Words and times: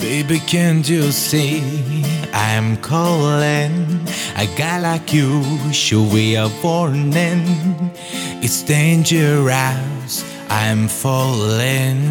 Baby, 0.00 0.38
can't 0.40 0.88
you 0.88 1.12
see 1.12 2.02
I'm 2.32 2.78
calling? 2.78 4.00
A 4.36 4.46
guy 4.56 4.80
like 4.80 5.12
you 5.12 5.42
should 5.72 6.10
be 6.10 6.36
a 6.36 6.48
warning. 6.62 7.44
It's 8.42 8.62
dangerous. 8.62 10.24
I'm 10.48 10.88
falling. 10.88 12.08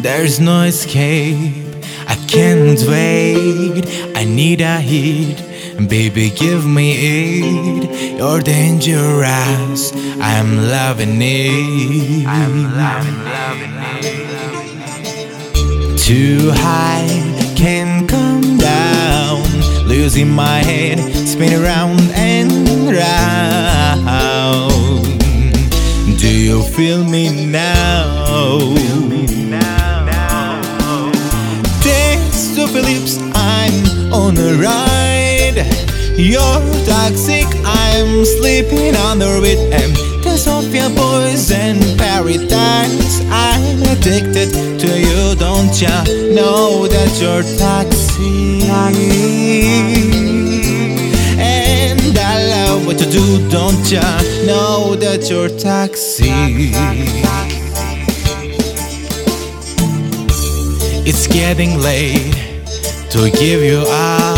There's 0.00 0.40
no 0.40 0.62
escape. 0.62 1.84
I 2.08 2.16
can't 2.26 2.80
wait. 2.88 3.84
I 4.16 4.24
need 4.24 4.62
a 4.62 4.80
hit. 4.80 5.51
Baby, 5.88 6.30
give 6.30 6.64
me 6.66 6.92
it. 6.92 8.18
You're 8.18 8.40
dangerous. 8.40 9.92
I'm 10.20 10.56
loving 10.56 11.20
it. 11.20 12.26
I'm 12.26 12.74
loving, 12.76 13.24
loving 13.24 13.76
it. 14.02 14.12
Too 15.98 16.50
high, 16.52 17.08
can't 17.56 18.08
come 18.08 18.58
down. 18.58 19.42
Losing 19.86 20.30
my 20.30 20.62
head, 20.62 20.98
spin 21.28 21.52
around 21.62 22.00
and 22.14 22.68
round. 22.96 23.12
Do 26.18 26.28
you 26.28 26.62
feel 26.62 27.04
me 27.04 27.46
now? 27.46 28.74
Thanks 31.82 32.54
to 32.56 32.66
Phillips, 32.68 33.18
I'm 33.34 34.12
on 34.12 34.36
a 34.38 34.54
ride. 34.62 35.01
You're 36.16 36.60
toxic, 36.84 37.46
I'm 37.64 38.24
sleeping 38.24 38.94
under 38.94 39.40
it. 39.44 39.58
And 39.72 39.92
the 40.22 40.36
Sophia 40.36 40.88
boys 40.90 41.50
and 41.50 41.80
paradise. 41.98 43.20
I'm 43.30 43.82
addicted 43.82 44.50
to 44.78 45.00
you, 45.00 45.34
don't 45.36 45.74
ya 45.80 46.04
know 46.34 46.86
that 46.86 47.18
you're 47.20 47.42
toxic? 47.58 48.68
And 51.38 52.18
I 52.18 52.46
love 52.54 52.86
what 52.86 53.00
you 53.00 53.10
do, 53.10 53.48
don't 53.50 53.90
ya 53.90 54.02
know 54.46 54.94
that 54.96 55.28
you're 55.28 55.48
toxic? 55.48 56.72
It's 61.04 61.26
getting 61.26 61.80
late 61.80 62.36
to 63.10 63.30
give 63.30 63.62
you 63.62 63.84
up. 63.88 64.31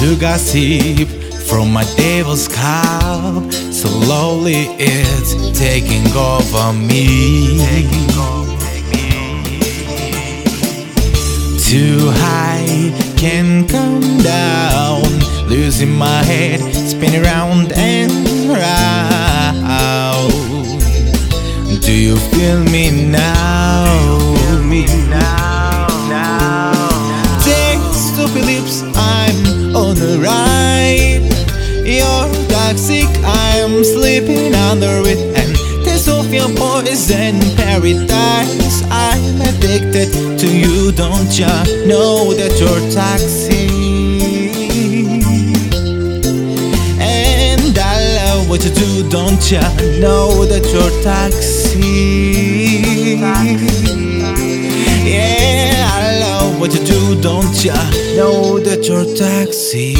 I 0.00 0.02
took 0.02 0.22
a 0.22 0.38
sip 0.38 1.08
from 1.46 1.74
my 1.74 1.84
devil's 1.94 2.48
cup. 2.48 3.52
Slowly 3.52 4.64
it's 4.78 5.34
taking 5.58 6.06
over 6.16 6.72
me. 6.72 7.58
Too 11.68 12.10
high, 12.16 12.94
can't 13.18 13.68
come 13.68 14.22
down. 14.22 15.02
Losing 15.50 15.92
my 15.92 16.22
head, 16.22 16.60
spin 16.74 17.22
around 17.22 17.72
and 17.72 18.48
round. 18.48 20.32
Do 21.82 21.92
you 21.92 22.16
feel 22.16 22.64
me 22.64 22.90
now? 22.90 23.84
Me 24.64 24.86
now, 24.86 25.10
now. 25.10 25.49
On 29.90 29.96
the 29.96 30.20
ride. 30.22 31.26
You're 31.84 32.30
toxic, 32.46 33.10
I'm 33.24 33.82
sleeping 33.82 34.54
under 34.54 35.02
it. 35.04 35.18
And 35.36 35.56
taste 35.84 36.08
of 36.08 36.32
your 36.32 36.48
poison 36.54 37.40
paradise. 37.56 38.84
I'm 38.88 39.40
addicted 39.40 40.38
to 40.38 40.46
you, 40.46 40.92
don't 40.92 41.36
ya 41.36 41.64
know 41.90 42.32
that 42.34 42.54
you're 42.60 42.82
toxic? 42.94 43.70
And 47.00 47.76
I 47.76 48.14
love 48.22 48.48
what 48.48 48.62
you 48.64 48.70
do, 48.70 49.08
don't 49.10 49.42
ya 49.50 49.62
know 49.98 50.46
that 50.46 50.70
you're 50.70 51.02
toxic? 51.02 51.82
Yeah, 55.02 55.39
what 56.60 56.74
you 56.74 56.84
do, 56.84 57.18
don't 57.22 57.64
ya 57.64 57.72
know 58.16 58.60
that 58.60 58.86
you're 58.86 59.06
toxic? 59.16 59.96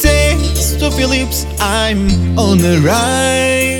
Thanks 0.00 0.72
to 0.80 0.90
Phillips, 0.90 1.46
I'm 1.60 2.36
on 2.36 2.58
the 2.58 2.82
ride. 2.84 3.71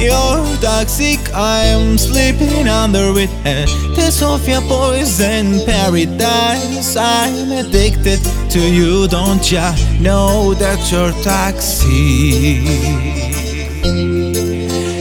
You're 0.00 0.56
toxic, 0.62 1.20
I'm 1.34 1.98
sleeping 1.98 2.66
under 2.66 3.12
it. 3.20 3.28
And 3.44 3.68
the 3.94 4.10
Sophia 4.10 4.60
poison 4.62 5.60
paradise. 5.66 6.96
I'm 6.96 7.52
addicted 7.52 8.20
to 8.50 8.60
you, 8.60 9.06
don't 9.08 9.44
ya 9.52 9.74
know 10.00 10.54
that 10.54 10.90
you're 10.90 11.12
toxic? 11.22 12.64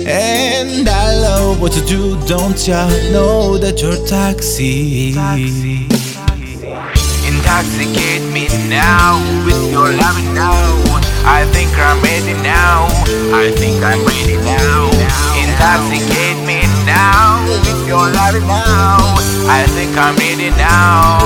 And 0.05 0.89
I 0.89 1.15
love 1.15 1.61
what 1.61 1.75
you 1.77 1.85
do, 1.85 2.27
don't 2.27 2.59
ya 2.67 2.89
know 3.13 3.57
that 3.57 3.81
you're 3.81 4.05
toxic? 4.05 5.15
Intoxicate 7.25 8.25
me 8.33 8.47
now 8.67 9.15
with 9.45 9.71
your 9.71 9.93
loving 9.93 10.33
now. 10.33 10.59
I 11.23 11.45
think 11.53 11.71
I'm 11.77 12.01
ready 12.03 12.33
now. 12.43 12.78
I 13.31 13.51
think 13.51 13.83
I'm 13.83 14.01
ready 14.05 14.37
now. 14.41 14.89
Intoxicate 15.37 16.41
me 16.49 16.65
now 16.85 17.45
with 17.45 17.87
your 17.87 18.09
loving 18.09 18.47
now. 18.47 18.97
I 19.45 19.65
think 19.69 19.95
I'm 19.97 20.15
ready 20.17 20.49
now. 20.57 21.21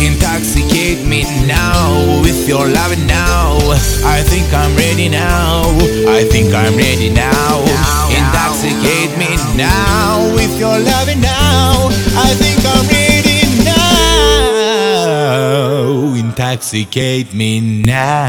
Intoxicate 0.00 1.06
me 1.06 1.24
now 1.46 2.20
with 2.22 2.48
your 2.48 2.66
loving 2.66 3.06
now. 3.06 3.58
I 4.04 4.22
think 4.24 4.52
I'm 4.54 4.74
ready 4.76 5.08
now. 5.08 5.68
I 6.08 6.24
think 6.24 6.54
I'm 6.54 6.74
ready 6.76 7.10
now. 7.10 7.60
Intoxicate 8.08 9.12
me 9.18 9.36
now 9.56 10.32
with 10.34 10.58
your 10.58 10.78
loving 10.78 11.20
now. 11.20 11.88
I 12.16 12.32
think 12.34 12.64
I'm 12.64 12.86
ready 12.88 13.05
Intoxicate 16.26 17.32
me 17.32 17.60
now. 17.84 18.26